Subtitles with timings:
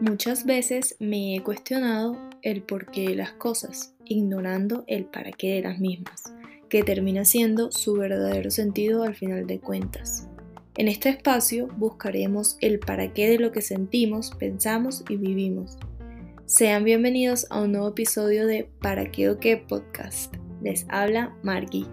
[0.00, 5.62] Muchas veces me he cuestionado el porqué de las cosas, ignorando el para qué de
[5.62, 6.22] las mismas,
[6.68, 10.28] que termina siendo su verdadero sentido al final de cuentas.
[10.76, 15.76] En este espacio buscaremos el para qué de lo que sentimos, pensamos y vivimos.
[16.46, 20.34] Sean bienvenidos a un nuevo episodio de Para qué o qué podcast.
[20.62, 21.86] Les habla Margui.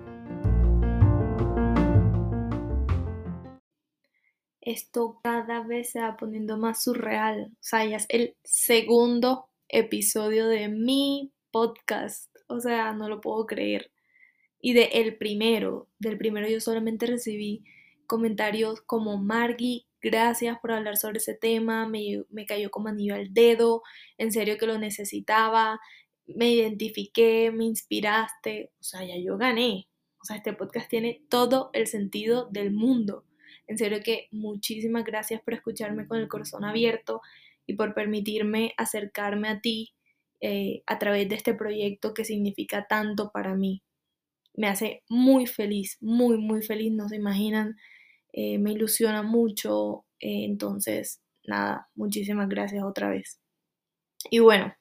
[4.66, 7.52] Esto cada vez se va poniendo más surreal.
[7.54, 12.36] O sea, ya es el segundo episodio de mi podcast.
[12.48, 13.92] O sea, no lo puedo creer.
[14.60, 17.64] Y de el primero, del primero yo solamente recibí
[18.08, 23.34] comentarios como Margie, gracias por hablar sobre ese tema, me, me cayó como anillo al
[23.34, 23.84] dedo,
[24.18, 25.80] en serio que lo necesitaba,
[26.26, 29.88] me identifiqué, me inspiraste, o sea, ya yo gané.
[30.22, 33.26] O sea, este podcast tiene todo el sentido del mundo.
[33.68, 37.22] En serio que muchísimas gracias por escucharme con el corazón abierto
[37.66, 39.94] y por permitirme acercarme a ti
[40.42, 43.82] eh, a través de este proyecto que significa tanto para mí.
[44.54, 47.78] Me hace muy feliz, muy, muy feliz, no se imaginan,
[48.34, 53.40] eh, me ilusiona mucho, eh, entonces, nada, muchísimas gracias otra vez.
[54.30, 54.74] Y bueno,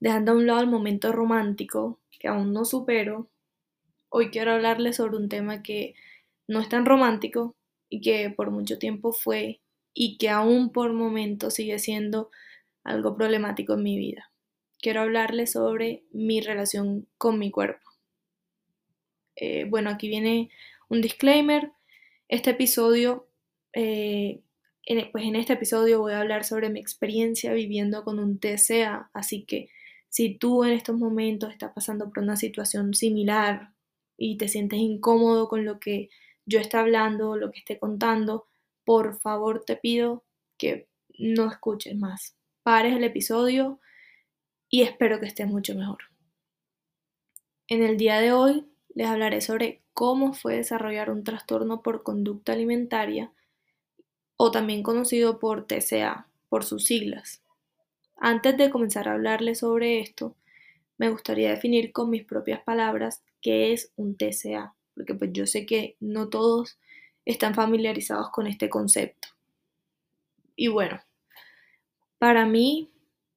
[0.00, 3.30] dejando a un lado el momento romántico, que aún no supero,
[4.08, 5.94] hoy quiero hablarles sobre un tema que
[6.48, 7.56] no es tan romántico,
[7.94, 9.60] y que por mucho tiempo fue
[9.94, 12.32] y que aún por momentos sigue siendo
[12.82, 14.32] algo problemático en mi vida.
[14.80, 17.88] Quiero hablarles sobre mi relación con mi cuerpo.
[19.36, 20.50] Eh, bueno, aquí viene
[20.88, 21.70] un disclaimer.
[22.26, 23.28] Este episodio,
[23.72, 24.42] eh,
[25.12, 29.44] pues en este episodio voy a hablar sobre mi experiencia viviendo con un TCA, así
[29.44, 29.68] que
[30.08, 33.70] si tú en estos momentos estás pasando por una situación similar
[34.16, 36.08] y te sientes incómodo con lo que
[36.46, 38.46] yo esté hablando, lo que esté contando,
[38.84, 40.24] por favor te pido
[40.58, 42.36] que no escuches más.
[42.62, 43.80] Pares el episodio
[44.68, 45.98] y espero que estés mucho mejor.
[47.68, 52.52] En el día de hoy les hablaré sobre cómo fue desarrollar un trastorno por conducta
[52.52, 53.32] alimentaria
[54.36, 57.42] o también conocido por TCA, por sus siglas.
[58.16, 60.36] Antes de comenzar a hablarles sobre esto,
[60.98, 65.66] me gustaría definir con mis propias palabras qué es un TCA porque pues yo sé
[65.66, 66.78] que no todos
[67.24, 69.28] están familiarizados con este concepto.
[70.56, 71.00] Y bueno,
[72.18, 72.90] para mí,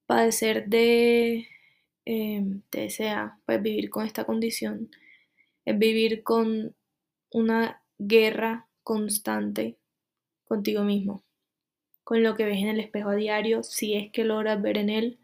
[0.06, 1.48] padecer de
[2.06, 4.90] eh, TCA, pues vivir con esta condición,
[5.64, 6.74] es vivir con
[7.30, 9.76] una guerra constante
[10.44, 11.24] contigo mismo,
[12.04, 14.88] con lo que ves en el espejo a diario, si es que logras ver en
[14.88, 15.18] él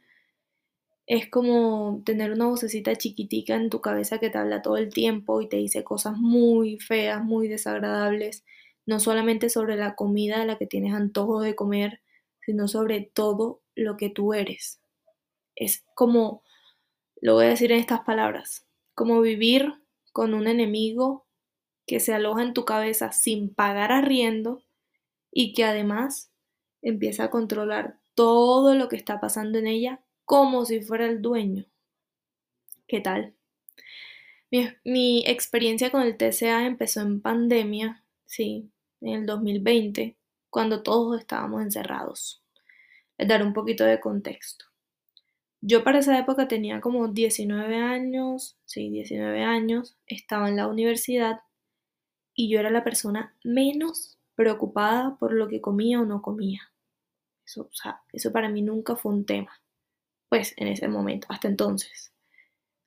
[1.06, 5.40] es como tener una vocecita chiquitica en tu cabeza que te habla todo el tiempo
[5.40, 8.44] y te dice cosas muy feas, muy desagradables,
[8.86, 12.00] no solamente sobre la comida de la que tienes antojo de comer,
[12.40, 14.80] sino sobre todo lo que tú eres.
[15.54, 16.42] Es como,
[17.20, 19.74] lo voy a decir en estas palabras, como vivir
[20.12, 21.26] con un enemigo
[21.86, 24.62] que se aloja en tu cabeza sin pagar arriendo
[25.30, 26.32] y que además
[26.80, 31.66] empieza a controlar todo lo que está pasando en ella como si fuera el dueño.
[32.86, 33.34] ¿Qué tal?
[34.84, 38.70] Mi, experiencia con el TCA empezó en pandemia, sí,
[39.00, 40.16] en el 2020,
[40.48, 42.42] cuando todos estábamos encerrados.
[43.18, 44.66] Les daré un poquito de contexto.
[45.60, 51.40] Yo para esa época tenía como 19 años, sí, 19 años, estaba en la universidad
[52.34, 56.72] y yo era la persona menos preocupada por lo que comía o no comía.
[57.46, 59.50] Eso, o sea, eso para mí nunca fue un tema
[60.34, 62.12] pues en ese momento, hasta entonces.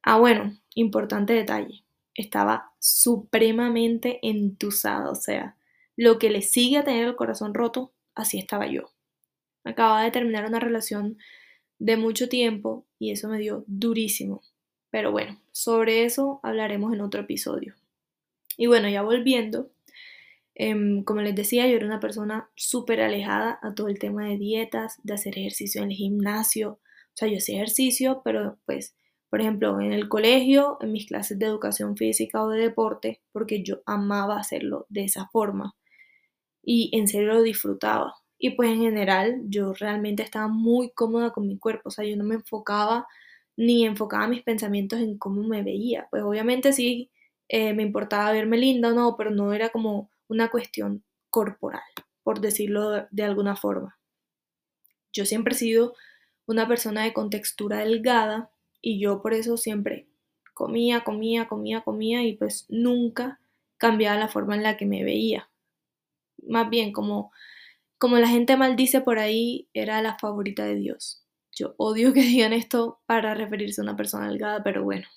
[0.04, 5.56] Ah, bueno, importante detalle, estaba supremamente entusada, o sea,
[5.96, 8.92] lo que le sigue a tener el corazón roto, así estaba yo.
[9.64, 11.20] Acababa de terminar una relación
[11.80, 14.42] de mucho tiempo y eso me dio durísimo.
[14.90, 17.76] Pero bueno, sobre eso hablaremos en otro episodio.
[18.58, 19.72] Y bueno, ya volviendo,
[20.54, 24.38] em, como les decía, yo era una persona súper alejada a todo el tema de
[24.38, 26.82] dietas, de hacer ejercicio en el gimnasio,
[27.18, 28.96] sea, yo hacía ejercicio, pero pues,
[29.30, 33.64] por ejemplo, en el colegio, en mis clases de educación física o de deporte, porque
[33.64, 35.76] yo amaba hacerlo de esa forma
[36.64, 38.16] y en serio lo disfrutaba.
[38.38, 42.16] Y pues en general yo realmente estaba muy cómoda con mi cuerpo, o sea, yo
[42.18, 43.08] no me enfocaba
[43.56, 46.08] ni enfocaba mis pensamientos en cómo me veía.
[46.12, 47.10] Pues obviamente sí
[47.50, 51.82] eh, me importaba verme linda o no, pero no era como una cuestión corporal,
[52.24, 53.98] por decirlo de alguna forma.
[55.14, 55.96] Yo siempre he sido
[56.48, 58.50] una persona de contextura delgada
[58.82, 60.08] y yo por eso siempre
[60.54, 63.40] comía, comía, comía, comía y pues nunca
[63.78, 65.50] cambiaba la forma en la que me veía.
[66.48, 67.32] más bien como,
[68.00, 71.24] como la gente maldice por ahí, era la favorita de Dios.
[71.52, 75.08] Yo odio que digan esto para referirse a una persona delgada, pero bueno.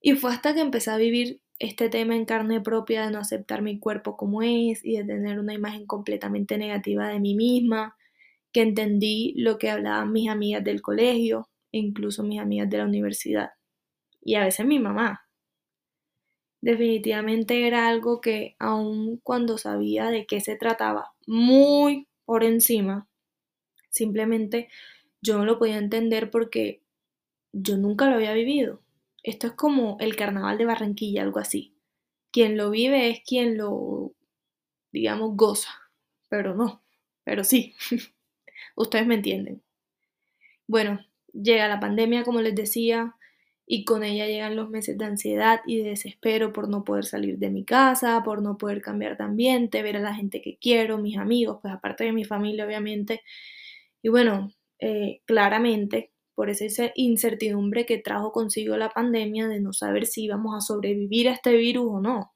[0.00, 3.62] Y fue hasta que empecé a vivir este tema en carne propia de no aceptar
[3.62, 7.96] mi cuerpo como es y de tener una imagen completamente negativa de mí misma,
[8.52, 12.84] que entendí lo que hablaban mis amigas del colegio e incluso mis amigas de la
[12.84, 13.50] universidad.
[14.22, 15.22] Y a veces mi mamá.
[16.60, 23.08] Definitivamente era algo que aun cuando sabía de qué se trataba muy por encima,
[23.90, 24.68] simplemente
[25.22, 26.82] yo no lo podía entender porque
[27.52, 28.82] yo nunca lo había vivido.
[29.22, 31.74] Esto es como el carnaval de Barranquilla, algo así.
[32.32, 34.14] Quien lo vive es quien lo,
[34.92, 35.70] digamos, goza,
[36.28, 36.82] pero no,
[37.24, 37.74] pero sí.
[38.76, 39.62] Ustedes me entienden.
[40.66, 41.00] Bueno,
[41.32, 43.14] llega la pandemia, como les decía,
[43.66, 47.38] y con ella llegan los meses de ansiedad y de desespero por no poder salir
[47.38, 50.98] de mi casa, por no poder cambiar de ambiente, ver a la gente que quiero,
[50.98, 53.22] mis amigos, pues aparte de mi familia, obviamente.
[54.02, 60.06] Y bueno, eh, claramente por esa incertidumbre que trajo consigo la pandemia de no saber
[60.06, 62.32] si íbamos a sobrevivir a este virus o no.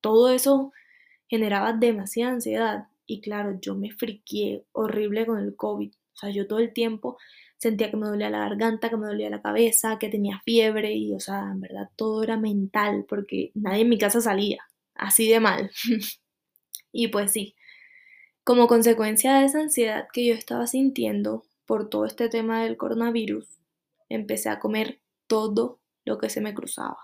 [0.00, 0.72] Todo eso
[1.28, 5.92] generaba demasiada ansiedad y claro, yo me friqué horrible con el COVID.
[5.92, 7.18] O sea, yo todo el tiempo
[7.58, 11.14] sentía que me dolía la garganta, que me dolía la cabeza, que tenía fiebre y,
[11.14, 14.62] o sea, en verdad todo era mental porque nadie en mi casa salía,
[14.94, 15.70] así de mal.
[16.92, 17.54] y pues sí,
[18.44, 23.48] como consecuencia de esa ansiedad que yo estaba sintiendo, por todo este tema del coronavirus,
[24.08, 26.98] empecé a comer todo lo que se me cruzaba.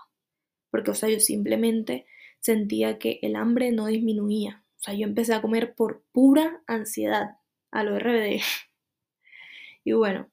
[0.69, 2.05] Porque, o sea, yo simplemente
[2.39, 4.63] sentía que el hambre no disminuía.
[4.79, 7.37] O sea, yo empecé a comer por pura ansiedad,
[7.71, 8.41] a lo RBD.
[9.83, 10.29] y bueno,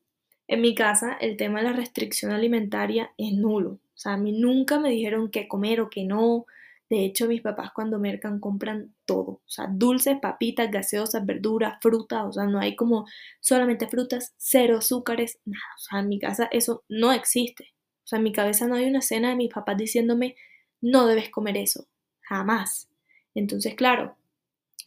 [0.48, 3.72] en mi casa el tema de la restricción alimentaria es nulo.
[3.72, 6.46] O sea, a mí nunca me dijeron qué comer o qué no,
[6.88, 12.26] de hecho, mis papás cuando mercan compran todo, o sea, dulces, papitas, gaseosas, verduras, frutas,
[12.26, 13.06] o sea, no hay como
[13.40, 17.74] solamente frutas, cero azúcares, nada, o sea, en mi casa eso no existe.
[18.04, 20.36] O sea, en mi cabeza no hay una escena de mis papás diciéndome,
[20.80, 21.88] no debes comer eso,
[22.20, 22.88] jamás.
[23.34, 24.16] Entonces, claro,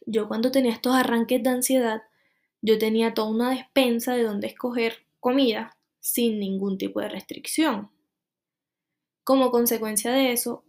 [0.05, 2.03] yo cuando tenía estos arranques de ansiedad,
[2.61, 7.89] yo tenía toda una despensa de donde escoger comida sin ningún tipo de restricción.
[9.23, 10.63] Como consecuencia de eso,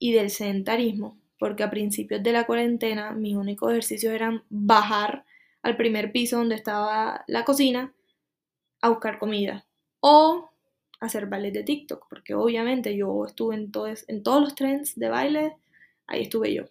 [0.00, 5.24] y del sedentarismo, porque a principios de la cuarentena mis únicos ejercicios eran bajar
[5.62, 7.94] al primer piso donde estaba la cocina
[8.80, 9.66] a buscar comida
[10.00, 10.50] o
[11.00, 13.70] hacer bailes de TikTok, porque obviamente yo estuve en,
[14.08, 15.56] en todos los trends de baile,
[16.06, 16.64] ahí estuve yo.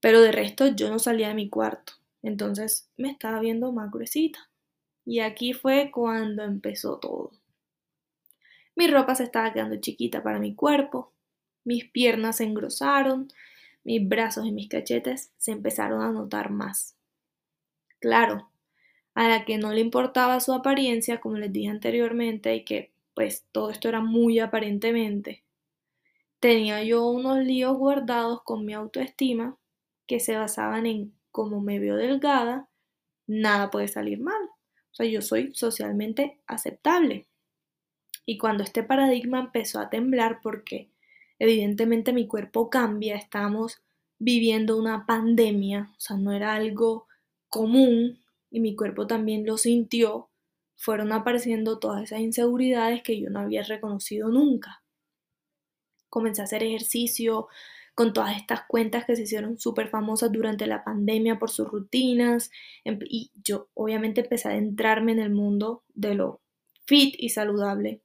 [0.00, 4.50] Pero de resto yo no salía de mi cuarto, entonces me estaba viendo más gruesita.
[5.04, 7.32] Y aquí fue cuando empezó todo.
[8.76, 11.12] Mi ropa se estaba quedando chiquita para mi cuerpo,
[11.64, 13.28] mis piernas se engrosaron,
[13.84, 16.96] mis brazos y mis cachetes se empezaron a notar más.
[18.00, 18.50] Claro,
[19.14, 23.44] a la que no le importaba su apariencia, como les dije anteriormente, y que pues
[23.52, 25.44] todo esto era muy aparentemente,
[26.40, 29.56] tenía yo unos líos guardados con mi autoestima
[30.10, 32.68] que se basaban en como me veo delgada,
[33.28, 34.42] nada puede salir mal.
[34.90, 37.28] O sea, yo soy socialmente aceptable.
[38.26, 40.90] Y cuando este paradigma empezó a temblar porque
[41.38, 43.84] evidentemente mi cuerpo cambia, estamos
[44.18, 47.06] viviendo una pandemia, o sea, no era algo
[47.48, 48.18] común
[48.50, 50.28] y mi cuerpo también lo sintió,
[50.74, 54.82] fueron apareciendo todas esas inseguridades que yo no había reconocido nunca.
[56.08, 57.46] Comencé a hacer ejercicio
[58.00, 62.50] con todas estas cuentas que se hicieron súper famosas durante la pandemia por sus rutinas
[62.82, 66.40] y yo obviamente empecé a adentrarme en el mundo de lo
[66.86, 68.00] fit y saludable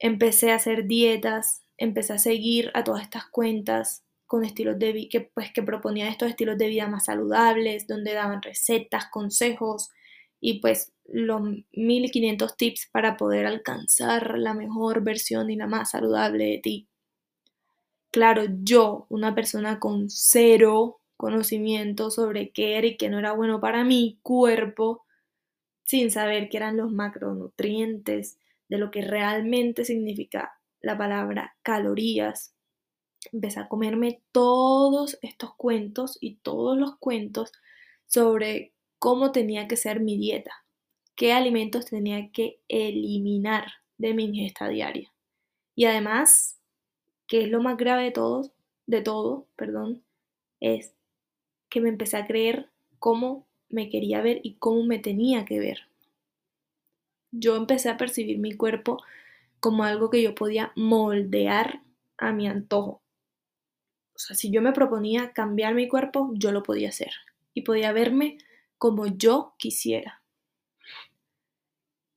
[0.00, 5.08] empecé a hacer dietas, empecé a seguir a todas estas cuentas con estilos de vida
[5.12, 9.90] que pues que proponían estos estilos de vida más saludables, donde daban recetas, consejos
[10.40, 16.46] y pues los 1500 tips para poder alcanzar la mejor versión y la más saludable
[16.46, 16.88] de ti.
[18.12, 23.60] Claro, yo, una persona con cero conocimiento sobre qué era y qué no era bueno
[23.60, 25.04] para mi cuerpo,
[25.84, 28.38] sin saber qué eran los macronutrientes,
[28.68, 32.54] de lo que realmente significa la palabra calorías,
[33.32, 37.52] empecé a comerme todos estos cuentos y todos los cuentos
[38.06, 40.52] sobre cómo tenía que ser mi dieta,
[41.16, 43.66] qué alimentos tenía que eliminar
[43.98, 45.12] de mi ingesta diaria.
[45.76, 46.57] Y además,
[47.28, 48.50] que es lo más grave de todo,
[48.86, 50.02] de todo, perdón,
[50.58, 50.94] es
[51.68, 52.68] que me empecé a creer
[52.98, 55.88] cómo me quería ver y cómo me tenía que ver
[57.30, 59.02] yo empecé a percibir mi cuerpo
[59.60, 61.82] como algo que yo podía moldear
[62.16, 63.02] a mi antojo.
[64.14, 67.12] o sea, si yo me proponía cambiar mi cuerpo, yo lo podía hacer
[67.54, 68.38] y podía verme
[68.76, 70.22] como yo quisiera.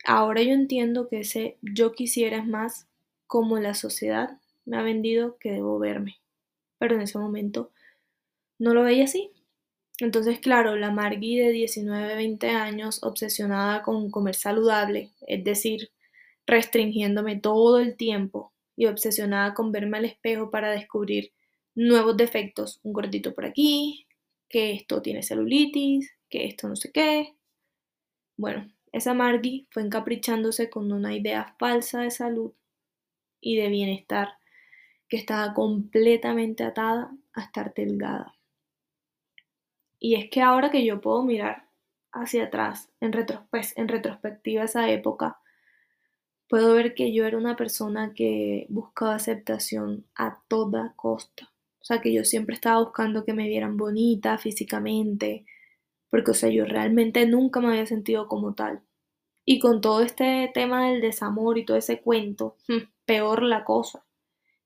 [0.03, 2.87] Ahora yo entiendo que ese yo quisiera es más
[3.27, 6.17] como la sociedad me ha vendido que debo verme.
[6.79, 7.71] Pero en ese momento
[8.59, 9.31] no lo veía así.
[9.99, 15.91] Entonces, claro, la Margie de 19, 20 años, obsesionada con comer saludable, es decir,
[16.47, 21.33] restringiéndome todo el tiempo y obsesionada con verme al espejo para descubrir
[21.75, 24.07] nuevos defectos, un gordito por aquí,
[24.49, 27.35] que esto tiene celulitis, que esto no sé qué.
[28.37, 32.53] Bueno, esa Margie fue encaprichándose con una idea falsa de salud
[33.39, 34.29] y de bienestar
[35.11, 38.33] que estaba completamente atada a estar delgada.
[39.99, 41.67] Y es que ahora que yo puedo mirar
[42.13, 43.11] hacia atrás, en,
[43.49, 45.41] pues, en retrospectiva esa época,
[46.47, 51.51] puedo ver que yo era una persona que buscaba aceptación a toda costa.
[51.81, 55.45] O sea, que yo siempre estaba buscando que me vieran bonita físicamente,
[56.09, 58.81] porque, o sea, yo realmente nunca me había sentido como tal.
[59.43, 64.05] Y con todo este tema del desamor y todo ese cuento, hmm, peor la cosa.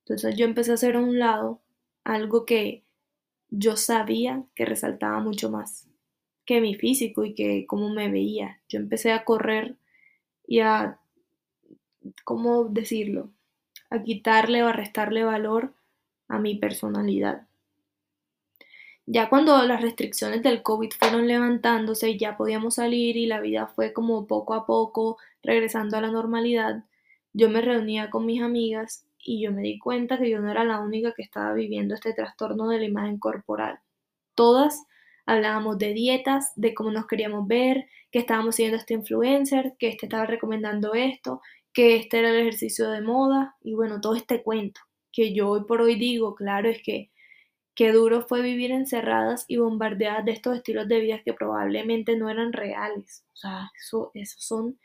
[0.05, 1.61] Entonces yo empecé a hacer a un lado
[2.03, 2.83] algo que
[3.49, 5.87] yo sabía que resaltaba mucho más
[6.45, 8.59] que mi físico y que cómo me veía.
[8.69, 9.75] Yo empecé a correr
[10.47, 10.99] y a,
[12.23, 13.31] ¿cómo decirlo?
[13.89, 15.73] A quitarle o a restarle valor
[16.27, 17.47] a mi personalidad.
[19.07, 23.67] Ya cuando las restricciones del COVID fueron levantándose y ya podíamos salir y la vida
[23.67, 26.83] fue como poco a poco regresando a la normalidad,
[27.33, 30.63] yo me reunía con mis amigas y yo me di cuenta que yo no era
[30.63, 33.79] la única que estaba viviendo este trastorno de la imagen corporal.
[34.35, 34.85] Todas
[35.25, 40.05] hablábamos de dietas, de cómo nos queríamos ver, que estábamos siguiendo este influencer, que este
[40.05, 41.41] estaba recomendando esto,
[41.73, 44.81] que este era el ejercicio de moda y bueno, todo este cuento
[45.15, 47.09] que yo hoy por hoy digo, claro, es que
[47.73, 52.29] qué duro fue vivir encerradas y bombardeadas de estos estilos de vida que probablemente no
[52.29, 53.25] eran reales.
[53.33, 54.77] O sea, eso, son,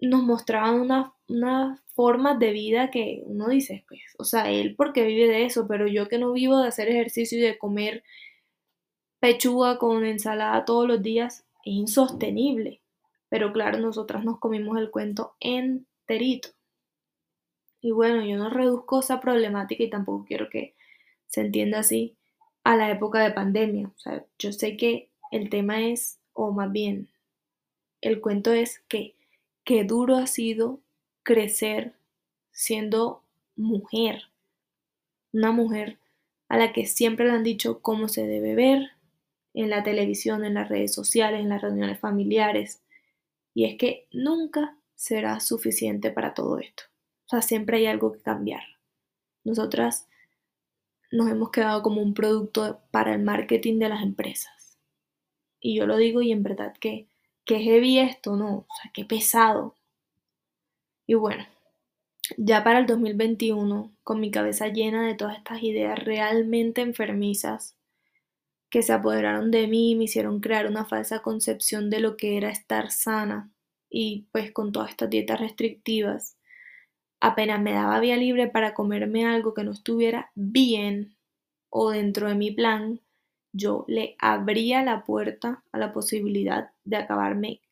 [0.00, 5.04] nos mostraban una, una formas de vida que uno dice, pues, o sea, él porque
[5.04, 8.02] vive de eso, pero yo que no vivo de hacer ejercicio y de comer
[9.20, 12.80] pechuga con ensalada todos los días, es insostenible.
[13.28, 16.48] Pero claro, nosotras nos comimos el cuento enterito.
[17.82, 20.74] Y bueno, yo no reduzco esa problemática y tampoco quiero que
[21.26, 22.16] se entienda así
[22.64, 23.88] a la época de pandemia.
[23.88, 27.08] O sea, yo sé que el tema es, o más bien,
[28.00, 29.14] el cuento es que
[29.64, 30.80] qué duro ha sido
[31.22, 31.94] crecer
[32.50, 33.22] siendo
[33.56, 34.24] mujer,
[35.32, 35.98] una mujer
[36.48, 38.90] a la que siempre le han dicho cómo se debe ver
[39.54, 42.82] en la televisión, en las redes sociales, en las reuniones familiares.
[43.54, 46.84] Y es que nunca será suficiente para todo esto.
[47.26, 48.62] O sea, siempre hay algo que cambiar.
[49.44, 50.08] Nosotras
[51.10, 54.78] nos hemos quedado como un producto para el marketing de las empresas.
[55.60, 57.08] Y yo lo digo y en verdad que,
[57.44, 58.66] que heavy esto, ¿no?
[58.68, 59.74] O sea, qué pesado.
[61.06, 61.44] Y bueno,
[62.36, 67.76] ya para el 2021, con mi cabeza llena de todas estas ideas realmente enfermizas
[68.70, 72.36] que se apoderaron de mí y me hicieron crear una falsa concepción de lo que
[72.36, 73.50] era estar sana
[73.90, 76.36] y pues con todas estas dietas restrictivas,
[77.20, 81.16] apenas me daba vía libre para comerme algo que no estuviera bien
[81.68, 83.00] o dentro de mi plan,
[83.52, 87.62] yo le abría la puerta a la posibilidad de acabarme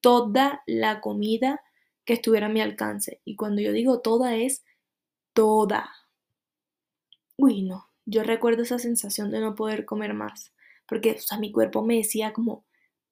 [0.00, 1.62] toda la comida
[2.04, 3.20] que estuviera a mi alcance.
[3.24, 4.64] Y cuando yo digo toda es
[5.34, 5.90] toda.
[7.36, 10.52] Uy, no, yo recuerdo esa sensación de no poder comer más,
[10.86, 12.64] porque o sea, mi cuerpo me decía como,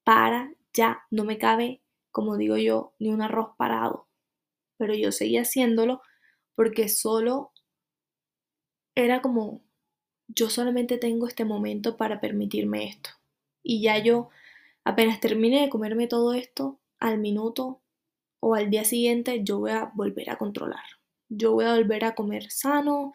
[0.05, 4.09] para, ya, no me cabe, como digo yo, ni un arroz parado.
[4.79, 6.03] Pero yo seguía haciéndolo
[6.57, 7.53] porque solo
[8.95, 9.63] era como,
[10.29, 13.11] yo solamente tengo este momento para permitirme esto.
[13.63, 14.31] Y ya yo,
[14.85, 17.81] apenas termine de comerme todo esto, al minuto
[18.41, 20.85] o al día siguiente yo voy a volver a controlar.
[21.29, 23.12] Yo voy a volver a comer sano,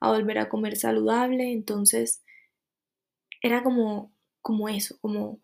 [0.00, 1.52] a volver a comer saludable.
[1.52, 2.22] Entonces
[3.40, 5.40] era como, como eso, como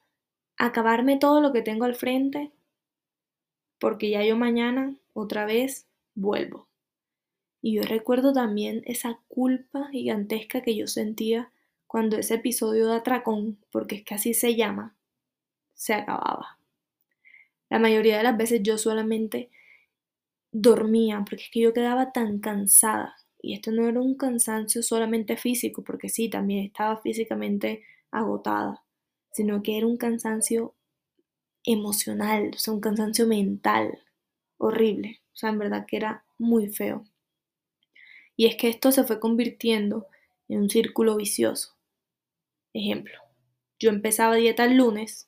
[0.56, 2.52] acabarme todo lo que tengo al frente,
[3.78, 6.68] porque ya yo mañana otra vez vuelvo.
[7.62, 11.52] Y yo recuerdo también esa culpa gigantesca que yo sentía
[11.87, 14.97] cuando ese episodio de atracón, porque es que así se llama,
[15.78, 16.58] se acababa.
[17.70, 19.50] La mayoría de las veces yo solamente
[20.50, 23.14] dormía porque es que yo quedaba tan cansada.
[23.40, 28.85] Y esto no era un cansancio solamente físico, porque sí, también estaba físicamente agotada,
[29.30, 30.75] sino que era un cansancio
[31.64, 34.02] emocional, o sea, un cansancio mental
[34.56, 35.20] horrible.
[35.32, 37.04] O sea, en verdad que era muy feo.
[38.35, 40.08] Y es que esto se fue convirtiendo
[40.49, 41.76] en un círculo vicioso.
[42.73, 43.14] Ejemplo,
[43.78, 45.27] yo empezaba dieta el lunes,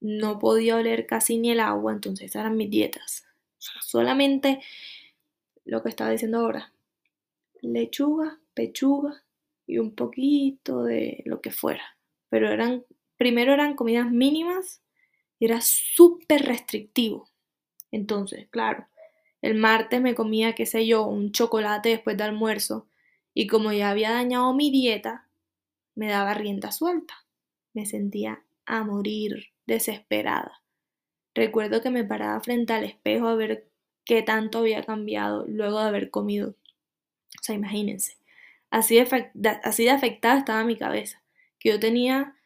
[0.00, 3.26] no podía oler casi ni el agua, entonces eran mis dietas.
[3.58, 4.60] solamente
[5.64, 6.72] lo que estaba diciendo ahora,
[7.60, 9.22] lechuga, pechuga
[9.66, 11.96] y un poquito de lo que fuera.
[12.28, 12.84] Pero eran,
[13.16, 14.82] primero eran comidas mínimas
[15.38, 17.28] y era súper restrictivo.
[17.92, 18.86] Entonces, claro,
[19.42, 22.86] el martes me comía, qué sé yo, un chocolate después de almuerzo
[23.34, 25.28] y como ya había dañado mi dieta,
[25.94, 27.14] me daba rienda suelta.
[27.72, 30.62] Me sentía a morir, desesperada.
[31.34, 33.68] Recuerdo que me paraba frente al espejo a ver
[34.04, 36.50] qué tanto había cambiado luego de haber comido.
[36.50, 38.16] O sea, imagínense.
[38.70, 41.22] Así de, así de afectada estaba mi cabeza.
[41.58, 42.36] Que yo tenía,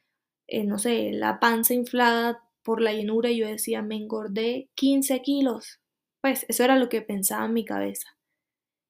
[0.47, 5.23] eh, no sé, la panza inflada por la llenura y yo decía, me engordé 15
[5.23, 5.81] kilos.
[6.21, 8.17] Pues eso era lo que pensaba en mi cabeza.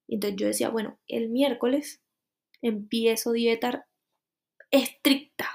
[0.09, 2.01] Entonces yo decía, bueno, el miércoles
[2.63, 3.87] empiezo dieta
[4.71, 5.49] estricta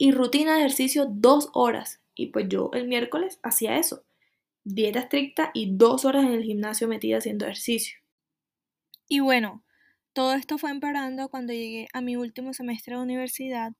[0.00, 2.00] y rutina de ejercicio dos horas.
[2.14, 4.02] Y pues yo el miércoles hacía eso.
[4.64, 7.98] Dieta estricta y dos horas en el gimnasio metida haciendo ejercicio.
[9.08, 9.62] Y bueno,
[10.14, 13.72] todo esto fue empeorando cuando llegué a mi último semestre de universidad,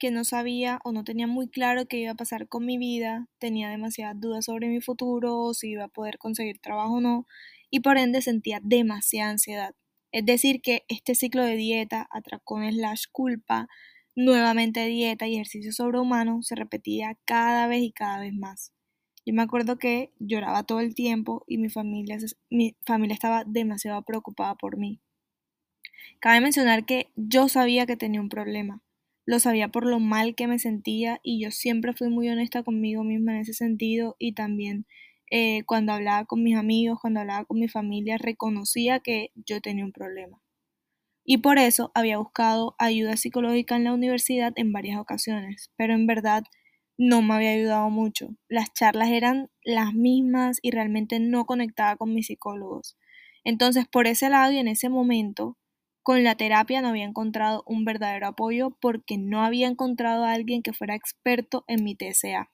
[0.00, 3.28] que no sabía o no tenía muy claro qué iba a pasar con mi vida,
[3.38, 7.26] tenía demasiadas dudas sobre mi futuro, si iba a poder conseguir trabajo o no,
[7.70, 9.76] y por ende sentía demasiada ansiedad.
[10.10, 13.68] Es decir, que este ciclo de dieta, atracón slash culpa,
[14.16, 18.72] nuevamente dieta y ejercicio sobrehumano se repetía cada vez y cada vez más.
[19.26, 22.18] Yo me acuerdo que lloraba todo el tiempo y mi familia,
[22.50, 25.00] mi familia estaba demasiado preocupada por mí.
[26.20, 28.80] Cabe mencionar que yo sabía que tenía un problema.
[29.26, 33.04] Lo sabía por lo mal que me sentía y yo siempre fui muy honesta conmigo
[33.04, 34.86] misma en ese sentido y también
[35.30, 39.84] eh, cuando hablaba con mis amigos, cuando hablaba con mi familia, reconocía que yo tenía
[39.84, 40.40] un problema.
[41.24, 46.06] Y por eso había buscado ayuda psicológica en la universidad en varias ocasiones, pero en
[46.06, 46.44] verdad
[46.98, 48.30] no me había ayudado mucho.
[48.48, 52.96] Las charlas eran las mismas y realmente no conectaba con mis psicólogos.
[53.44, 55.56] Entonces, por ese lado y en ese momento,
[56.02, 60.62] con la terapia no había encontrado un verdadero apoyo porque no había encontrado a alguien
[60.62, 62.50] que fuera experto en mi TSA.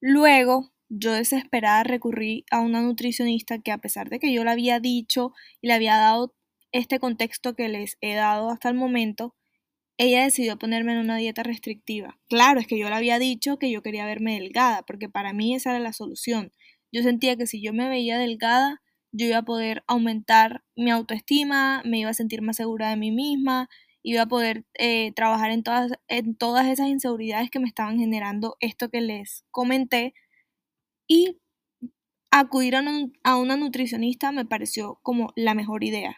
[0.00, 4.78] Luego, yo desesperada recurrí a una nutricionista que a pesar de que yo le había
[4.80, 6.34] dicho y le había dado
[6.74, 9.34] este contexto que les he dado hasta el momento,
[9.96, 12.18] ella decidió ponerme en una dieta restrictiva.
[12.28, 15.54] Claro, es que yo le había dicho que yo quería verme delgada, porque para mí
[15.54, 16.52] esa era la solución.
[16.92, 18.82] Yo sentía que si yo me veía delgada,
[19.12, 23.12] yo iba a poder aumentar mi autoestima, me iba a sentir más segura de mí
[23.12, 23.68] misma,
[24.02, 28.56] iba a poder eh, trabajar en todas, en todas esas inseguridades que me estaban generando
[28.58, 30.14] esto que les comenté.
[31.06, 31.38] Y
[32.32, 36.16] acudir a, una nutricionista me pareció como la mejor idea.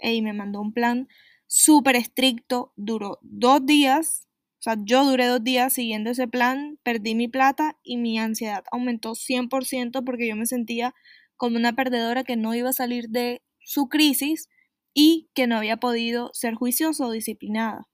[0.00, 1.08] Y me mandó un plan
[1.46, 4.28] súper estricto, duró dos días.
[4.58, 8.64] O sea, yo duré dos días siguiendo ese plan, perdí mi plata y mi ansiedad
[8.72, 10.94] aumentó 100% porque yo me sentía
[11.36, 14.48] como una perdedora que no iba a salir de su crisis
[14.94, 17.86] y que no había podido ser juiciosa o disciplinada.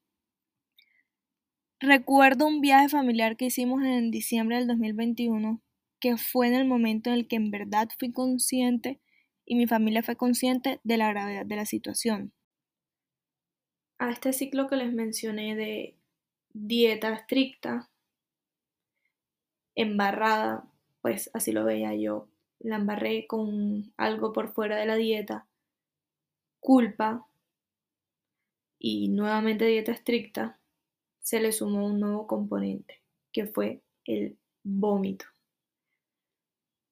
[1.81, 5.61] Recuerdo un viaje familiar que hicimos en diciembre del 2021,
[5.99, 9.01] que fue en el momento en el que en verdad fui consciente
[9.45, 12.33] y mi familia fue consciente de la gravedad de la situación.
[13.99, 15.95] A este ciclo que les mencioné de
[16.53, 17.89] dieta estricta,
[19.75, 20.65] embarrada,
[21.01, 22.27] pues así lo veía yo
[22.63, 25.47] la embarré con algo por fuera de la dieta,
[26.59, 27.27] culpa
[28.79, 30.59] y nuevamente dieta estricta,
[31.19, 33.01] se le sumó un nuevo componente,
[33.31, 35.25] que fue el vómito.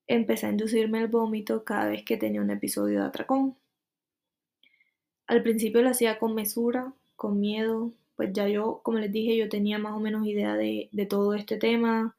[0.08, 3.58] Empecé a inducirme el vómito cada vez que tenía un episodio de atracón.
[5.28, 9.50] Al principio lo hacía con mesura, con miedo, pues ya yo, como les dije, yo
[9.50, 12.16] tenía más o menos idea de, todo este tema,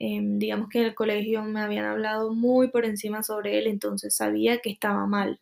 [0.00, 4.14] Em, digamos que en el colegio me habían hablado muy por encima sobre él, entonces
[4.14, 5.40] sabía que estaba mal.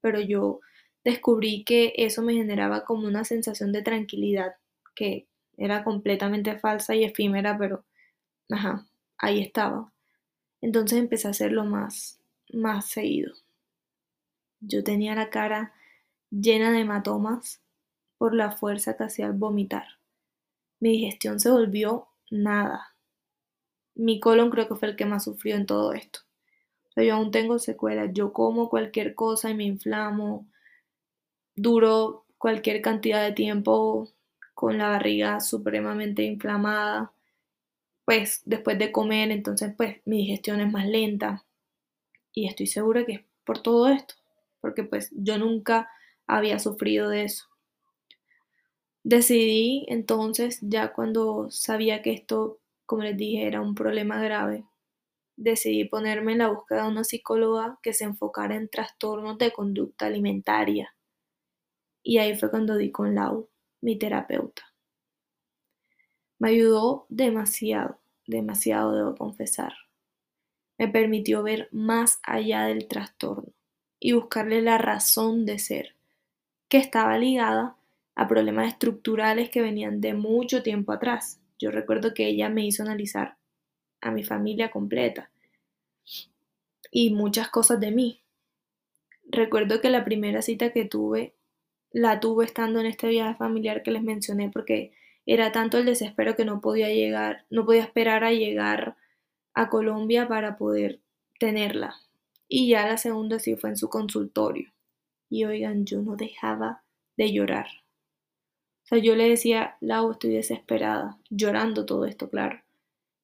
[0.00, 0.60] Pero yo
[1.04, 4.54] descubrí que eso me generaba como una sensación de tranquilidad,
[4.94, 7.84] que era completamente falsa y efímera, pero,
[8.50, 8.86] ajá,
[9.18, 9.93] ahí estaba.
[10.64, 12.18] Entonces empecé a hacerlo más,
[12.52, 13.34] más seguido.
[14.60, 15.74] Yo tenía la cara
[16.30, 17.62] llena de hematomas
[18.18, 19.86] por la fuerza que hacía al vomitar.
[20.80, 22.94] Mi digestión se volvió nada
[23.94, 26.20] mi colon creo que fue el que más sufrió en todo esto.
[26.96, 28.10] yo aún tengo secuelas.
[28.12, 30.46] Yo como cualquier cosa y me inflamo.
[31.56, 34.08] Duro cualquier cantidad de tiempo
[34.54, 37.12] con la barriga supremamente inflamada.
[38.06, 41.44] Pues después de comer, entonces pues mi digestión es más lenta.
[42.32, 44.14] Y estoy segura que es por todo esto.
[44.60, 45.88] Porque pues yo nunca
[46.26, 47.46] había sufrido de eso.
[49.04, 54.64] Decidí entonces, ya cuando sabía que esto, como les dije, era un problema grave,
[55.36, 60.06] decidí ponerme en la búsqueda de una psicóloga que se enfocara en trastornos de conducta
[60.06, 60.94] alimentaria.
[62.04, 63.48] Y ahí fue cuando di con Lau,
[63.80, 64.73] mi terapeuta.
[66.38, 69.74] Me ayudó demasiado, demasiado, debo confesar.
[70.78, 73.52] Me permitió ver más allá del trastorno
[74.00, 75.94] y buscarle la razón de ser,
[76.68, 77.76] que estaba ligada
[78.14, 81.40] a problemas estructurales que venían de mucho tiempo atrás.
[81.58, 83.36] Yo recuerdo que ella me hizo analizar
[84.00, 85.30] a mi familia completa
[86.90, 88.20] y muchas cosas de mí.
[89.26, 91.34] Recuerdo que la primera cita que tuve
[91.90, 94.92] la tuve estando en este viaje familiar que les mencioné porque
[95.26, 98.96] era tanto el desespero que no podía llegar, no podía esperar a llegar
[99.54, 101.00] a Colombia para poder
[101.38, 101.94] tenerla.
[102.48, 104.70] Y ya la segunda sí fue en su consultorio.
[105.30, 106.82] Y oigan, yo no dejaba
[107.16, 107.66] de llorar.
[108.84, 112.60] O sea, yo le decía, Lau, estoy desesperada, llorando todo esto, claro.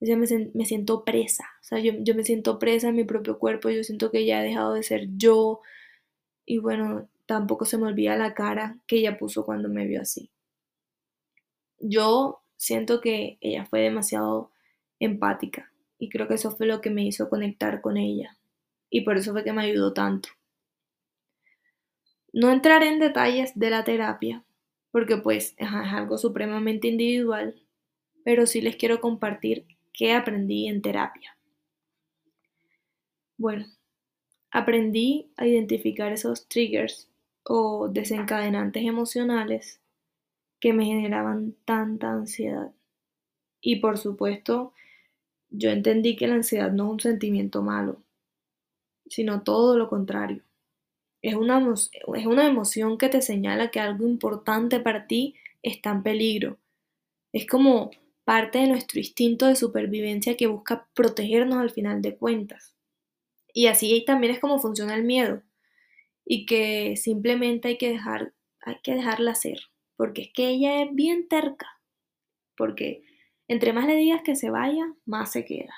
[0.00, 3.38] Ella me, me, siento presa, o sea, yo, yo me siento presa en mi propio
[3.38, 5.60] cuerpo, yo siento que ya ha dejado de ser yo.
[6.46, 10.30] Y bueno, tampoco se me olvida la cara que ella puso cuando me vio así.
[11.80, 14.52] Yo siento que ella fue demasiado
[14.98, 18.36] empática y creo que eso fue lo que me hizo conectar con ella
[18.90, 20.28] y por eso fue que me ayudó tanto.
[22.32, 24.44] No entraré en detalles de la terapia
[24.92, 27.62] porque pues es algo supremamente individual,
[28.24, 31.36] pero sí les quiero compartir qué aprendí en terapia.
[33.38, 33.66] Bueno,
[34.50, 37.08] aprendí a identificar esos triggers
[37.42, 39.79] o desencadenantes emocionales
[40.60, 42.72] que me generaban tanta ansiedad.
[43.60, 44.72] Y por supuesto,
[45.50, 48.02] yo entendí que la ansiedad no es un sentimiento malo,
[49.06, 50.42] sino todo lo contrario.
[51.22, 51.58] Es una,
[52.14, 56.58] es una emoción que te señala que algo importante para ti está en peligro.
[57.32, 57.90] Es como
[58.24, 62.74] parte de nuestro instinto de supervivencia que busca protegernos al final de cuentas.
[63.52, 65.42] Y así también es como funciona el miedo.
[66.24, 69.58] Y que simplemente hay que, dejar, hay que dejarla ser.
[70.00, 71.78] Porque es que ella es bien terca.
[72.56, 73.02] Porque
[73.48, 75.74] entre más le digas que se vaya, más se queda.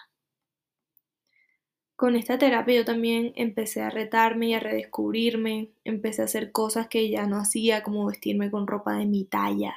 [1.97, 6.87] Con esta terapia yo también empecé a retarme y a redescubrirme, empecé a hacer cosas
[6.87, 9.75] que ya no hacía, como vestirme con ropa de mi talla.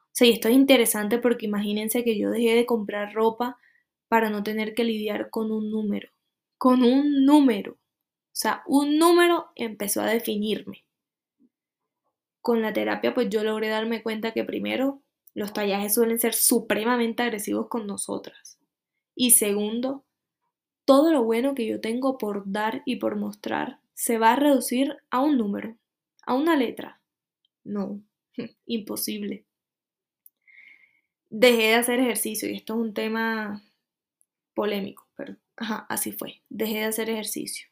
[0.00, 3.58] O sea, y esto es interesante porque imagínense que yo dejé de comprar ropa
[4.06, 6.10] para no tener que lidiar con un número.
[6.58, 7.72] Con un número.
[7.72, 10.84] O sea, un número empezó a definirme.
[12.42, 15.00] Con la terapia pues yo logré darme cuenta que primero
[15.32, 18.58] los tallajes suelen ser supremamente agresivos con nosotras.
[19.14, 20.04] Y segundo,
[20.84, 24.96] todo lo bueno que yo tengo por dar y por mostrar se va a reducir
[25.10, 25.76] a un número,
[26.26, 27.00] a una letra.
[27.64, 28.02] No,
[28.66, 29.46] imposible.
[31.30, 33.62] Dejé de hacer ejercicio y esto es un tema
[34.54, 36.42] polémico, pero así fue.
[36.48, 37.68] Dejé de hacer ejercicio.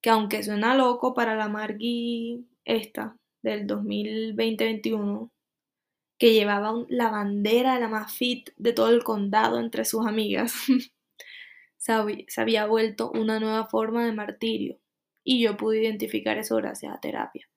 [0.00, 5.30] Que aunque suena loco para la Margui esta del 2020-21,
[6.18, 10.54] que llevaba la bandera de la más fit de todo el condado entre sus amigas,
[11.76, 11.92] se
[12.36, 14.78] había vuelto una nueva forma de martirio.
[15.22, 17.48] Y yo pude identificar eso gracias a terapia.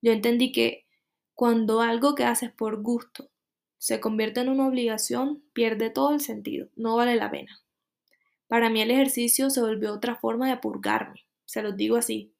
[0.00, 0.86] Yo entendí que
[1.34, 3.30] cuando algo que haces por gusto
[3.78, 7.60] se convierte en una obligación, pierde todo el sentido, no vale la pena.
[8.46, 12.34] Para mí el ejercicio se volvió otra forma de purgarme, se los digo así,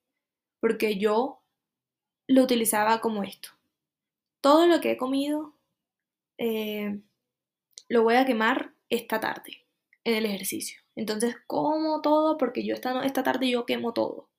[0.60, 1.43] porque yo
[2.26, 3.50] lo utilizaba como esto.
[4.40, 5.54] Todo lo que he comido
[6.38, 7.00] eh,
[7.88, 9.66] lo voy a quemar esta tarde
[10.04, 10.82] en el ejercicio.
[10.96, 14.30] Entonces, como todo porque yo esta, esta tarde yo quemo todo.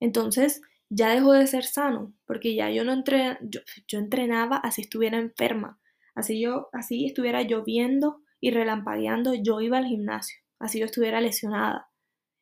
[0.00, 4.82] Entonces, ya dejó de ser sano, porque ya yo no entré, yo, yo, entrenaba así
[4.82, 5.80] estuviera enferma,
[6.14, 11.88] así yo, así estuviera lloviendo y relampagueando, yo iba al gimnasio, así yo estuviera lesionada.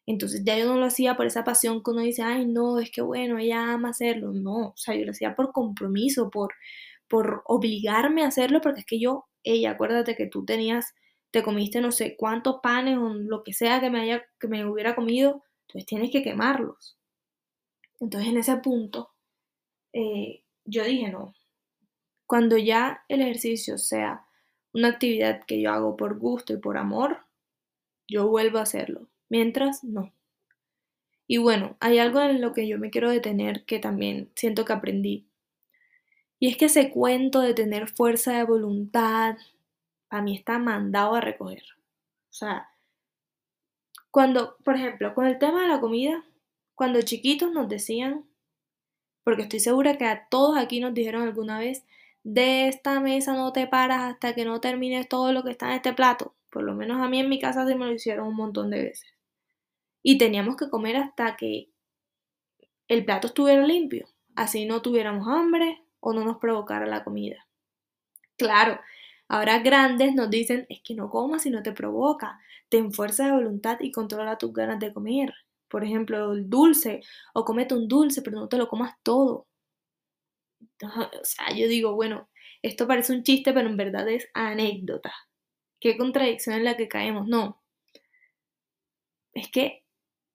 [0.07, 2.91] Entonces ya yo no lo hacía por esa pasión que uno dice, ay no, es
[2.91, 4.33] que bueno, ella ama hacerlo.
[4.33, 6.53] No, o sea, yo lo hacía por compromiso, por,
[7.09, 10.95] por obligarme a hacerlo, porque es que yo, ella, acuérdate que tú tenías
[11.35, 14.65] te comiste no sé cuántos panes o lo que sea que me, haya, que me
[14.65, 16.97] hubiera comido, entonces tienes que quemarlos.
[17.99, 19.11] Entonces en ese punto
[19.93, 21.35] eh, yo dije, no,
[22.27, 24.25] cuando ya el ejercicio sea
[24.73, 27.27] una actividad que yo hago por gusto y por amor,
[28.07, 29.09] yo vuelvo a hacerlo.
[29.29, 30.13] Mientras, no.
[31.27, 34.73] Y bueno, hay algo en lo que yo me quiero detener que también siento que
[34.73, 35.27] aprendí.
[36.39, 39.37] Y es que ese cuento de tener fuerza de voluntad,
[40.11, 41.63] a mí está mandado a recoger.
[42.31, 42.69] O sea,
[44.11, 46.25] cuando, por ejemplo, con el tema de la comida,
[46.75, 48.25] cuando chiquitos nos decían
[49.25, 51.85] Porque estoy segura que a todos aquí nos dijeron alguna vez,
[52.25, 55.75] de esta mesa no te paras hasta que no termines todo lo que está en
[55.75, 56.35] este plato.
[56.51, 58.83] Por lo menos a mí en mi casa se me lo hicieron un montón de
[58.85, 59.14] veces.
[60.07, 61.71] Y teníamos que comer hasta que
[62.89, 64.07] el plato estuviera limpio.
[64.37, 67.49] Así no tuviéramos hambre o no nos provocara la comida.
[68.37, 68.79] Claro,
[69.29, 72.39] ahora grandes nos dicen, es que no comas si no te provoca.
[72.69, 75.33] Ten fuerza de voluntad y controla tus ganas de comer.
[75.69, 77.01] Por ejemplo, el dulce,
[77.33, 79.47] o comete un dulce, pero no te lo comas todo.
[80.83, 82.29] O sea, yo digo, bueno,
[82.63, 85.15] esto parece un chiste, pero en verdad es anécdota.
[85.81, 87.27] Qué contradicción en la que caemos.
[87.27, 87.63] No.
[89.33, 89.84] Es que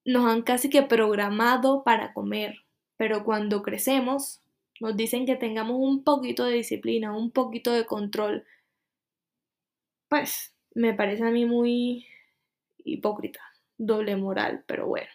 [0.06, 2.66] nos han casi que programado para comer,
[2.98, 4.42] pero cuando crecemos
[4.80, 8.46] nos dicen que tengamos un poquito de disciplina, un poquito de control.
[10.08, 12.08] Pues me parece a mí muy
[12.78, 13.42] hipócrita,
[13.78, 15.10] doble moral, pero bueno.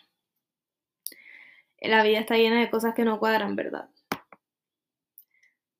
[1.81, 3.89] La vida está llena de cosas que no cuadran, ¿verdad?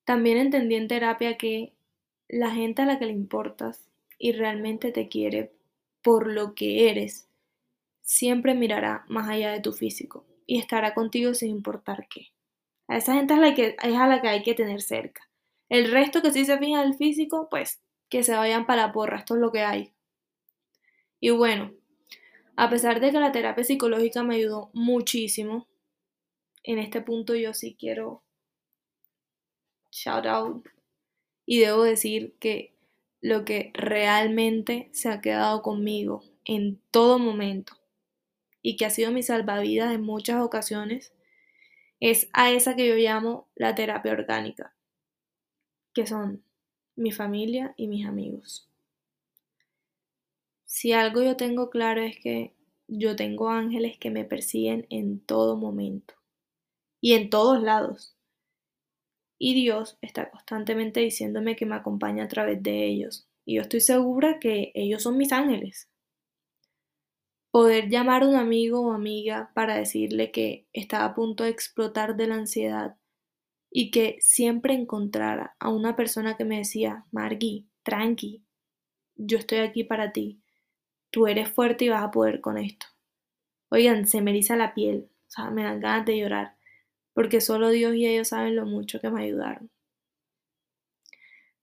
[0.03, 1.73] También entendí en terapia que
[2.27, 3.87] la gente a la que le importas
[4.19, 5.51] y realmente te quiere
[6.01, 7.27] por lo que eres,
[8.05, 12.27] siempre mirará más allá de tu físico y estará contigo sin importar qué.
[12.87, 15.29] A esa gente es, la que, es a la que hay que tener cerca.
[15.67, 18.93] El resto que sí se fija en el físico, pues que se vayan para la
[18.93, 19.93] porra, esto es lo que hay.
[21.19, 21.73] Y bueno,
[22.55, 25.67] a pesar de que la terapia psicológica me ayudó muchísimo,
[26.61, 28.23] en este punto yo sí quiero
[29.91, 30.67] shout out.
[31.47, 32.75] Y debo decir que
[33.21, 37.75] lo que realmente se ha quedado conmigo en todo momento
[38.65, 41.13] y que ha sido mi salvavidas en muchas ocasiones
[41.99, 44.73] es a esa que yo llamo la terapia orgánica,
[45.93, 46.43] que son
[46.95, 48.67] mi familia y mis amigos.
[50.65, 52.55] Si algo yo tengo claro es que
[52.87, 56.15] yo tengo ángeles que me persiguen en todo momento
[57.01, 58.15] y en todos lados
[59.37, 63.27] y Dios está constantemente diciéndome que me acompaña a través de ellos.
[63.45, 65.87] Y yo estoy segura que ellos son mis ángeles.
[67.55, 72.17] Poder llamar a un amigo o amiga para decirle que estaba a punto de explotar
[72.17, 72.97] de la ansiedad
[73.71, 78.43] y que siempre encontrara a una persona que me decía, Margie, tranqui,
[79.15, 80.41] yo estoy aquí para ti,
[81.11, 82.87] tú eres fuerte y vas a poder con esto.
[83.69, 86.57] Oigan, se me eriza la piel, o sea, me dan ganas de llorar
[87.13, 89.71] porque solo Dios y ellos saben lo mucho que me ayudaron.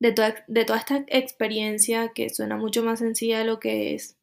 [0.00, 0.14] De,
[0.46, 4.16] de toda esta experiencia que suena mucho más sencilla de lo que es,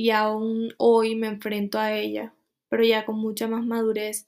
[0.00, 2.32] y aún hoy me enfrento a ella,
[2.70, 4.26] pero ya con mucha más madurez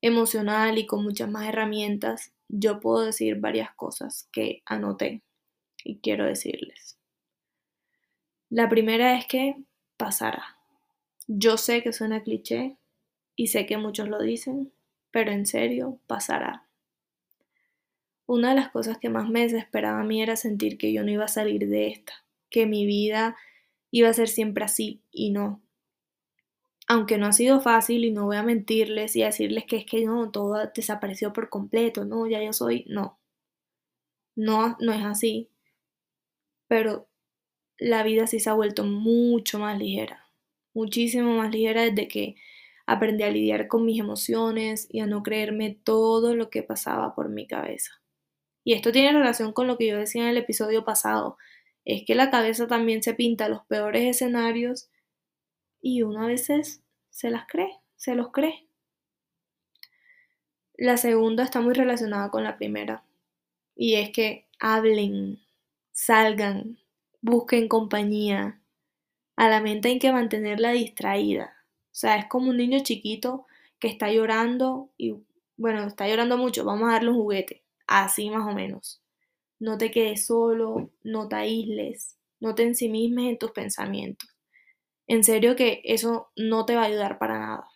[0.00, 5.20] emocional y con muchas más herramientas, yo puedo decir varias cosas que anoté
[5.84, 6.98] y quiero decirles.
[8.48, 9.56] La primera es que
[9.98, 10.56] pasará.
[11.26, 12.78] Yo sé que suena cliché
[13.36, 14.72] y sé que muchos lo dicen,
[15.10, 16.64] pero en serio pasará.
[18.24, 21.10] Una de las cosas que más me desesperaba a mí era sentir que yo no
[21.10, 23.36] iba a salir de esta, que mi vida
[23.90, 25.62] iba a ser siempre así y no.
[26.88, 29.86] Aunque no ha sido fácil y no voy a mentirles y a decirles que es
[29.86, 33.18] que no, todo desapareció por completo, no, ya yo soy, no.
[34.34, 35.50] No, no es así.
[36.68, 37.08] Pero
[37.78, 40.26] la vida sí se ha vuelto mucho más ligera,
[40.74, 42.36] muchísimo más ligera desde que
[42.90, 47.28] Aprendí a lidiar con mis emociones y a no creerme todo lo que pasaba por
[47.28, 48.02] mi cabeza.
[48.64, 51.38] Y esto tiene relación con lo que yo decía en el episodio pasado,
[51.94, 54.88] es que la cabeza también se pinta los peores escenarios
[55.80, 58.68] y uno a veces se las cree, se los cree.
[60.76, 63.04] La segunda está muy relacionada con la primera
[63.74, 65.40] y es que hablen,
[65.90, 66.78] salgan,
[67.22, 68.60] busquen compañía.
[69.36, 71.56] A la mente hay que mantenerla distraída.
[71.86, 73.46] O sea, es como un niño chiquito
[73.80, 75.16] que está llorando y,
[75.56, 77.64] bueno, está llorando mucho, vamos a darle un juguete.
[77.86, 78.99] Así más o menos.
[79.60, 84.28] No te quedes solo, no te aísles, no te ensimismes en tus pensamientos.
[85.08, 87.68] En serio que eso no te va a ayudar para nada.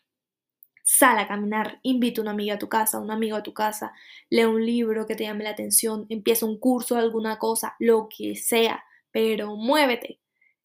[0.85, 3.93] Sal a caminar, invita a una amiga a tu casa, un amigo a tu casa,
[4.31, 8.09] lee un libro que te llame la atención, empieza un curso de alguna cosa, lo
[8.09, 10.21] que sea, pero muévete,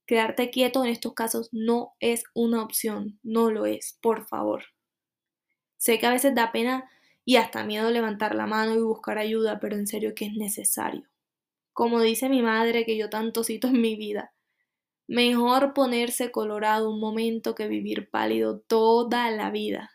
[0.07, 4.65] Quedarte quieto en estos casos no es una opción, no lo es, por favor.
[5.77, 6.91] Sé que a veces da pena
[7.25, 11.08] y hasta miedo levantar la mano y buscar ayuda, pero en serio que es necesario.
[11.79, 14.33] Como dice mi madre que yo tanto cito en mi vida,
[15.07, 19.89] mejor ponerse colorado un momento que vivir pálido toda la vida.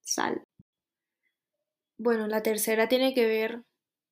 [0.00, 0.42] Sal.
[1.96, 3.62] Bueno, la tercera tiene que ver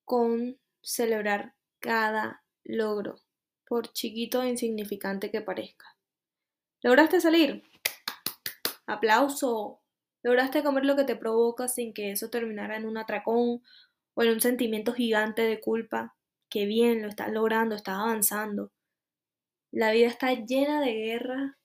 [0.05, 3.17] con celebrar cada logro
[3.67, 5.97] por chiquito e insignificante que parezca.
[6.81, 7.65] ¿Lograste salir?
[8.87, 9.81] Aplauso.
[10.23, 13.65] Lograste comer lo que te provoca sin que eso terminara en un atracón
[14.15, 16.15] o en un sentimiento gigante de culpa.
[16.53, 18.73] Qué bien, lo estás logrando, estás avanzando.
[19.71, 21.59] La vida está llena de guerra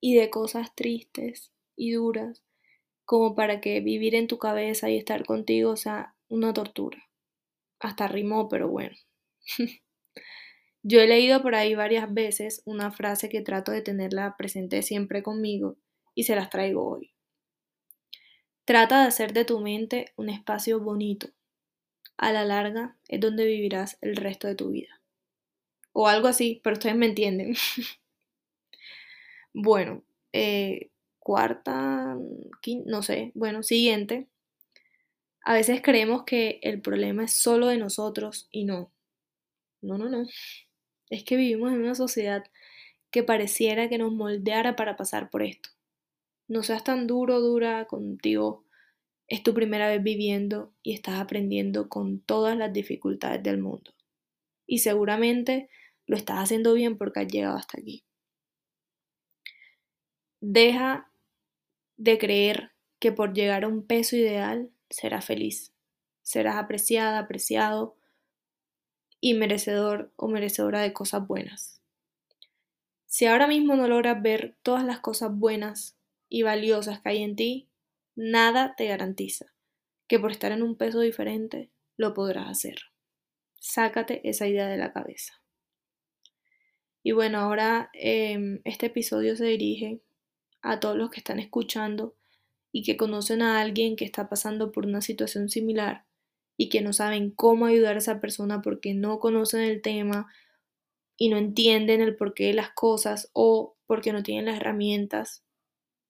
[0.00, 2.44] y de cosas tristes y duras,
[3.04, 7.08] como para que vivir en tu cabeza y estar contigo sea una tortura.
[7.80, 8.94] Hasta rimó, pero bueno.
[10.84, 15.24] Yo he leído por ahí varias veces una frase que trato de tenerla presente siempre
[15.24, 15.76] conmigo
[16.14, 17.14] y se las traigo hoy.
[18.64, 21.30] Trata de hacer de tu mente un espacio bonito.
[22.18, 25.00] A la larga es donde vivirás el resto de tu vida.
[25.92, 27.54] O algo así, pero ustedes me entienden.
[29.54, 30.02] bueno,
[30.32, 32.16] eh, cuarta,
[32.86, 34.28] no sé, bueno, siguiente.
[35.44, 38.92] A veces creemos que el problema es solo de nosotros y no.
[39.80, 40.26] No, no, no.
[41.08, 42.44] Es que vivimos en una sociedad
[43.10, 45.70] que pareciera que nos moldeara para pasar por esto.
[46.48, 48.64] No seas tan duro, dura contigo.
[49.28, 53.92] Es tu primera vez viviendo y estás aprendiendo con todas las dificultades del mundo.
[54.66, 55.68] Y seguramente
[56.06, 58.04] lo estás haciendo bien porque has llegado hasta aquí.
[60.40, 61.10] Deja
[61.98, 65.74] de creer que por llegar a un peso ideal serás feliz,
[66.22, 67.96] serás apreciada, apreciado
[69.20, 71.82] y merecedor o merecedora de cosas buenas.
[73.06, 75.96] Si ahora mismo no logras ver todas las cosas buenas
[76.28, 77.67] y valiosas que hay en ti,
[78.18, 79.46] nada te garantiza
[80.08, 82.78] que por estar en un peso diferente lo podrás hacer.
[83.60, 85.40] Sácate esa idea de la cabeza.
[87.04, 90.00] Y bueno, ahora em, este episodio se dirige
[90.62, 92.16] a todos los que están escuchando
[92.72, 96.04] y que conocen a alguien que está pasando por una situación similar
[96.56, 100.26] y que no saben cómo ayudar a esa persona porque no conocen el tema
[101.16, 105.44] y no entienden el porqué de las cosas o porque no tienen las herramientas,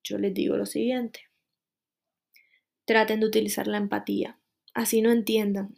[0.03, 1.28] yo les digo lo siguiente.
[2.89, 4.39] Traten de utilizar la empatía,
[4.73, 5.75] así no entiendan.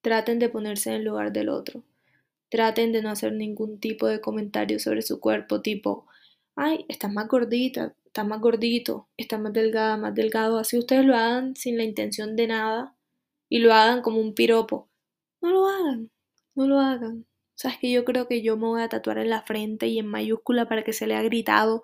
[0.00, 1.82] Traten de ponerse en lugar del otro.
[2.48, 6.06] Traten de no hacer ningún tipo de comentario sobre su cuerpo, tipo,
[6.54, 10.56] ay, estás más gordita, estás más gordito, estás más delgada, más delgado.
[10.56, 12.96] Así ustedes lo hagan sin la intención de nada
[13.50, 14.88] y lo hagan como un piropo.
[15.42, 16.10] No lo hagan,
[16.54, 17.26] no lo hagan.
[17.28, 19.86] O sea, es que yo creo que yo me voy a tatuar en la frente
[19.88, 21.82] y en mayúscula para que se le ha gritado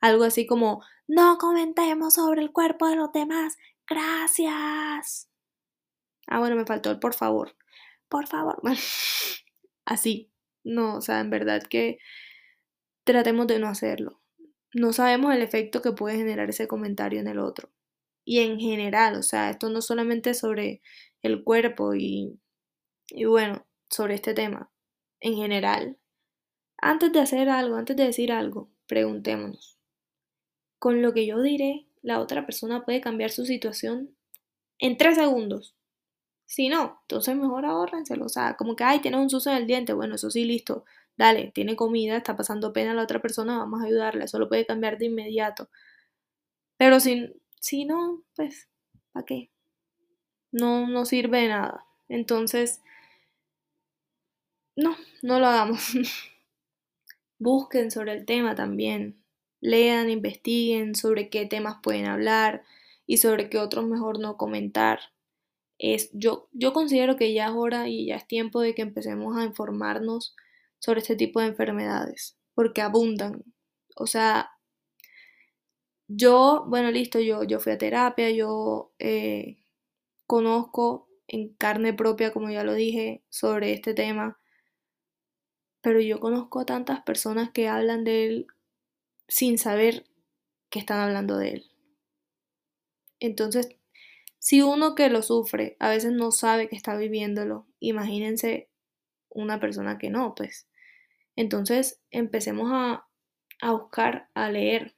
[0.00, 3.56] algo así como, no comentemos sobre el cuerpo de los demás,
[3.88, 5.28] gracias.
[6.26, 7.56] Ah, bueno, me faltó el por favor.
[8.08, 8.60] Por favor.
[9.84, 10.30] así.
[10.64, 11.98] No, o sea, en verdad que
[13.04, 14.22] tratemos de no hacerlo.
[14.72, 17.70] No sabemos el efecto que puede generar ese comentario en el otro
[18.24, 20.80] y en general, o sea, esto no solamente sobre
[21.22, 22.40] el cuerpo y,
[23.08, 24.70] y bueno, sobre este tema,
[25.20, 25.98] en general.
[26.78, 29.78] Antes de hacer algo, antes de decir algo, preguntémonos,
[30.78, 34.14] ¿con lo que yo diré, la otra persona puede cambiar su situación
[34.78, 35.74] en tres segundos?
[36.46, 38.26] Si no, entonces mejor ahórrenselo.
[38.26, 39.94] O sea, como que, ay, tiene un sucio en el diente.
[39.94, 40.84] Bueno, eso sí, listo.
[41.16, 44.24] Dale, tiene comida, está pasando pena la otra persona, vamos a ayudarle.
[44.24, 45.68] Eso lo puede cambiar de inmediato.
[46.76, 48.68] Pero sin, si no, pues,
[49.12, 49.50] ¿para qué?
[50.52, 51.86] No, no sirve de nada.
[52.08, 52.82] Entonces,
[54.76, 55.92] no, no lo hagamos.
[57.38, 59.23] Busquen sobre el tema también.
[59.64, 62.64] Lean, investiguen sobre qué temas pueden hablar
[63.06, 65.00] y sobre qué otros mejor no comentar.
[65.78, 69.38] Es, yo, yo considero que ya es hora y ya es tiempo de que empecemos
[69.38, 70.36] a informarnos
[70.80, 73.42] sobre este tipo de enfermedades, porque abundan.
[73.96, 74.50] O sea,
[76.08, 79.56] yo, bueno, listo, yo, yo fui a terapia, yo eh,
[80.26, 84.38] conozco en carne propia, como ya lo dije, sobre este tema,
[85.80, 88.46] pero yo conozco a tantas personas que hablan de él
[89.28, 90.04] sin saber
[90.70, 91.70] que están hablando de él.
[93.20, 93.68] Entonces,
[94.38, 98.68] si uno que lo sufre a veces no sabe que está viviéndolo, imagínense
[99.30, 100.68] una persona que no, pues.
[101.36, 103.08] Entonces, empecemos a,
[103.60, 104.94] a buscar, a leer,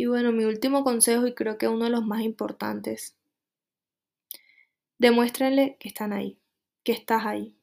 [0.00, 3.16] y bueno, mi último consejo, y creo que uno de los más importantes,
[4.98, 6.38] demuéstrenle que están ahí,
[6.84, 7.56] que estás ahí,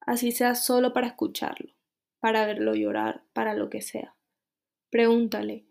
[0.00, 1.72] así sea solo para escucharlo,
[2.20, 4.17] para verlo llorar, para lo que sea.
[4.90, 5.66] Pregúntale,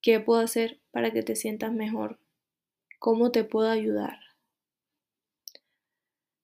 [0.00, 2.20] ¿qué puedo hacer para que te sientas mejor?
[3.00, 4.20] ¿Cómo te puedo ayudar?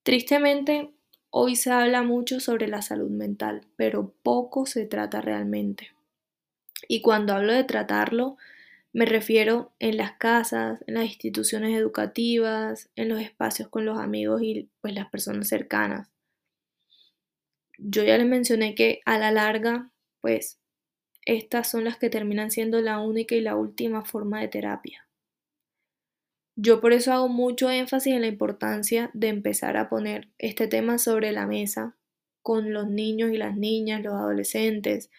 [0.02, 0.90] Tristemente,
[1.30, 5.92] hoy se habla mucho sobre la salud mental, pero poco se trata realmente.
[6.88, 8.36] Y cuando hablo de tratarlo,
[8.92, 14.42] me refiero en las casas, en las instituciones educativas, en los espacios con los amigos
[14.42, 16.08] y pues las personas cercanas.
[17.78, 20.58] Yo ya les mencioné que a la larga, pues
[21.28, 25.06] estas son las que terminan siendo la única y la última forma de terapia.
[26.56, 30.96] Yo por eso hago mucho énfasis en la importancia de empezar a poner este tema
[30.96, 31.94] sobre la mesa
[32.40, 35.10] con los niños y las niñas, los adolescentes,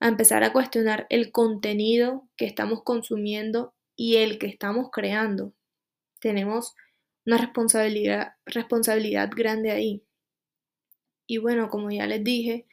[0.00, 5.52] a empezar a cuestionar el contenido que estamos consumiendo y el que estamos creando.
[6.18, 6.74] Tenemos
[7.26, 10.02] una responsabilidad, grande ahí.
[11.26, 12.66] Y bueno, como ya les dije,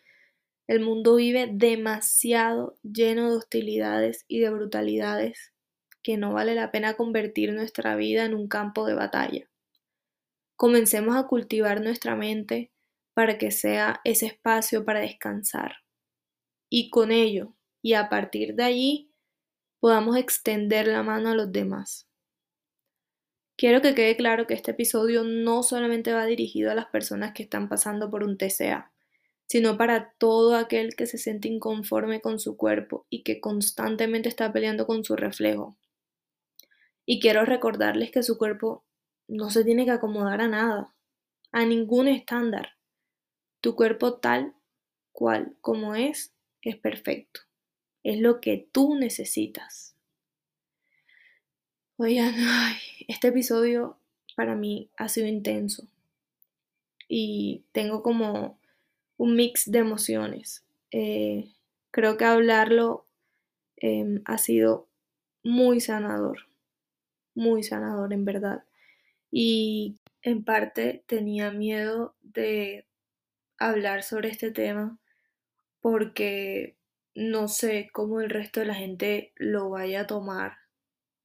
[0.70, 5.52] el mundo vive demasiado lleno de hostilidades y de brutalidades
[6.04, 9.50] que no vale la pena convertir nuestra vida en un campo de batalla.
[10.56, 12.72] Comencemos a cultivar nuestra mente
[13.16, 15.78] para que sea ese espacio para descansar.
[16.70, 19.12] Y con ello, y a partir de allí,
[19.80, 22.08] podamos extender la mano a los demás.
[23.58, 27.42] Quiero que quede claro que este episodio no solamente va dirigido a las personas que
[27.42, 28.92] están pasando por un TCA,
[29.50, 34.54] sino para todo aquel que se siente inconforme con su cuerpo y que constantemente está
[34.54, 35.76] peleando con su reflejo.
[37.04, 38.86] Y quiero recordarles que su cuerpo
[39.28, 40.94] no se tiene que acomodar a nada,
[41.52, 42.74] a ningún estándar.
[43.60, 44.54] Tu cuerpo tal
[45.12, 46.32] cual como es,
[46.62, 47.42] es perfecto.
[48.04, 49.96] Es lo que tú necesitas.
[51.98, 52.36] Oigan,
[53.08, 53.98] este episodio
[54.36, 55.88] para mí ha sido intenso
[57.08, 58.59] y tengo como
[59.20, 60.66] un mix de emociones.
[60.90, 61.54] Eh,
[61.92, 63.06] creo que hablarlo
[63.78, 64.88] em, ha sido
[65.44, 66.50] muy sanador
[67.40, 68.64] muy sanador en verdad.
[69.32, 72.86] Y en parte tenía miedo de
[73.58, 75.00] hablar sobre este tema
[75.82, 76.78] porque
[77.16, 80.58] no sé cómo el resto de la gente lo vaya a tomar.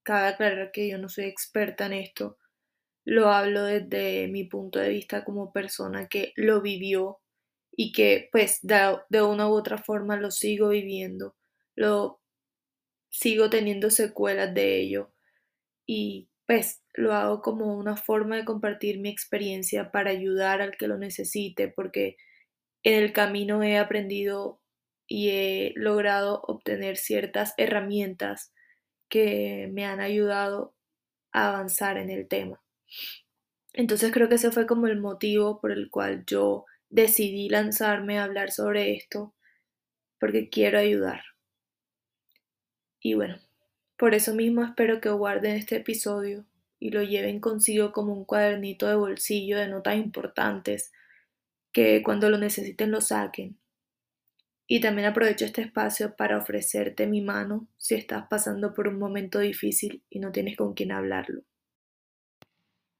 [0.02, 2.38] Cabe aclarar que yo no soy experta en esto.
[3.04, 7.18] Lo hablo desde mi punto de vista como persona que lo vivió
[7.76, 11.36] y que pues de, de una u otra forma lo sigo viviendo.
[11.74, 12.20] Lo
[13.10, 15.12] sigo teniendo secuelas de ello
[15.86, 20.88] y pues lo hago como una forma de compartir mi experiencia para ayudar al que
[20.88, 22.16] lo necesite, porque
[22.82, 24.60] en el camino he aprendido
[25.06, 28.52] y he logrado obtener ciertas herramientas
[29.08, 30.74] que me han ayudado
[31.32, 32.62] a avanzar en el tema.
[33.72, 36.64] Entonces creo que ese fue como el motivo por el cual yo
[36.94, 39.34] decidí lanzarme a hablar sobre esto,
[40.20, 41.22] porque quiero ayudar.
[43.00, 43.40] Y bueno,
[43.96, 46.46] por eso mismo espero que guarden este episodio
[46.78, 50.92] y lo lleven consigo como un cuadernito de bolsillo de notas importantes
[51.72, 53.58] que cuando lo necesiten lo saquen.
[54.68, 59.40] Y también aprovecho este espacio para ofrecerte mi mano si estás pasando por un momento
[59.40, 61.42] difícil y no tienes con quién hablarlo.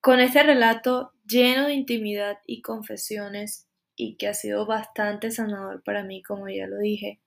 [0.00, 6.04] Con este relato lleno de intimidad y confesiones y que ha sido bastante sanador para
[6.04, 7.20] mí, como ya lo dije,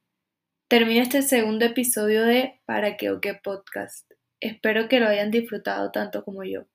[0.70, 4.12] Termina este segundo episodio de Para que o qué podcast.
[4.42, 6.66] Espero que lo hayan disfrutado tanto como yo.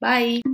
[0.00, 0.51] Bye.